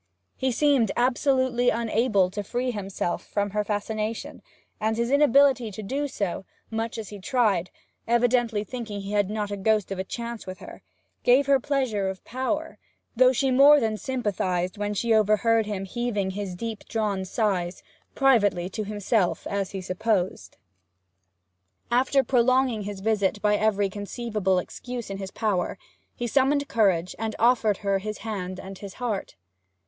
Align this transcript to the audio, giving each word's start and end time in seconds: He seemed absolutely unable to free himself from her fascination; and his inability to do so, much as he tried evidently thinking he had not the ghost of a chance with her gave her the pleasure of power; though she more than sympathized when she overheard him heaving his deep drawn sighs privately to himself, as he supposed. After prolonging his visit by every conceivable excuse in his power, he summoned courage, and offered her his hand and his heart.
He 0.35 0.51
seemed 0.51 0.91
absolutely 0.97 1.69
unable 1.69 2.31
to 2.31 2.41
free 2.41 2.71
himself 2.71 3.23
from 3.23 3.51
her 3.51 3.63
fascination; 3.63 4.41
and 4.79 4.97
his 4.97 5.11
inability 5.11 5.69
to 5.69 5.83
do 5.83 6.07
so, 6.07 6.43
much 6.71 6.97
as 6.97 7.09
he 7.09 7.19
tried 7.19 7.69
evidently 8.07 8.63
thinking 8.63 9.01
he 9.01 9.11
had 9.11 9.29
not 9.29 9.49
the 9.49 9.57
ghost 9.57 9.91
of 9.91 9.99
a 9.99 10.03
chance 10.03 10.47
with 10.47 10.57
her 10.57 10.81
gave 11.21 11.45
her 11.45 11.57
the 11.57 11.67
pleasure 11.67 12.09
of 12.09 12.23
power; 12.23 12.79
though 13.15 13.31
she 13.31 13.51
more 13.51 13.79
than 13.79 13.95
sympathized 13.95 14.75
when 14.75 14.95
she 14.95 15.13
overheard 15.13 15.67
him 15.67 15.85
heaving 15.85 16.31
his 16.31 16.55
deep 16.55 16.83
drawn 16.85 17.23
sighs 17.23 17.83
privately 18.15 18.67
to 18.69 18.83
himself, 18.83 19.45
as 19.45 19.69
he 19.69 19.81
supposed. 19.81 20.57
After 21.91 22.23
prolonging 22.23 22.85
his 22.85 23.01
visit 23.01 23.39
by 23.39 23.55
every 23.55 23.87
conceivable 23.87 24.57
excuse 24.57 25.11
in 25.11 25.19
his 25.19 25.29
power, 25.29 25.77
he 26.15 26.25
summoned 26.25 26.67
courage, 26.67 27.15
and 27.19 27.35
offered 27.37 27.77
her 27.85 27.99
his 27.99 28.17
hand 28.25 28.59
and 28.59 28.79
his 28.79 28.95
heart. 28.95 29.35